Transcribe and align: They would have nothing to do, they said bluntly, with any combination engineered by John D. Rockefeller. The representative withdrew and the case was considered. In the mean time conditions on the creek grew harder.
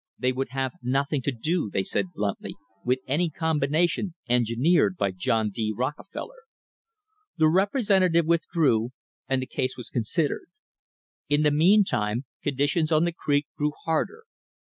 They 0.17 0.31
would 0.31 0.49
have 0.49 0.73
nothing 0.81 1.21
to 1.21 1.31
do, 1.31 1.69
they 1.71 1.83
said 1.83 2.11
bluntly, 2.11 2.55
with 2.83 3.01
any 3.05 3.29
combination 3.29 4.15
engineered 4.27 4.97
by 4.97 5.11
John 5.11 5.51
D. 5.51 5.71
Rockefeller. 5.77 6.41
The 7.37 7.47
representative 7.47 8.25
withdrew 8.25 8.93
and 9.29 9.43
the 9.43 9.45
case 9.45 9.77
was 9.77 9.91
considered. 9.91 10.47
In 11.29 11.43
the 11.43 11.51
mean 11.51 11.83
time 11.83 12.25
conditions 12.41 12.91
on 12.91 13.03
the 13.05 13.13
creek 13.13 13.45
grew 13.55 13.73
harder. 13.85 14.23